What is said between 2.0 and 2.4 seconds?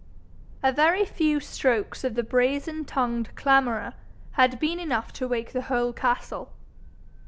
of the